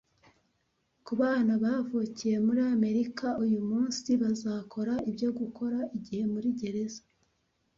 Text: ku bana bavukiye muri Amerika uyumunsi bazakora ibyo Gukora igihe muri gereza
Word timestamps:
ku 1.05 1.13
bana 1.21 1.53
bavukiye 1.63 2.35
muri 2.45 2.61
Amerika 2.75 3.25
uyumunsi 3.43 4.09
bazakora 4.21 4.93
ibyo 5.09 5.29
Gukora 5.39 5.79
igihe 5.97 6.23
muri 6.33 6.49
gereza 6.59 7.01